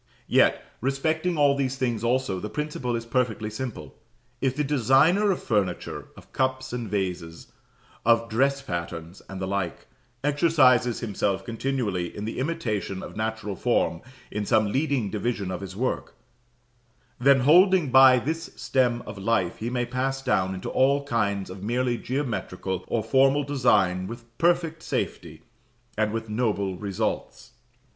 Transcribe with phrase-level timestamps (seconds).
[0.25, 3.93] Yet, respecting all these things also, the principle is perfectly simple.
[4.41, 7.51] If the designer of furniture, of cups and vases,
[8.03, 9.85] of dress patterns, and the like,
[10.23, 14.01] exercises himself continually in the imitation of natural form
[14.31, 16.15] in some leading division of his work;
[17.19, 21.61] then, holding by this stem of life, he may pass down into all kinds of
[21.61, 25.43] merely geometrical or formal design with perfect safety,
[25.95, 27.51] and with noble results.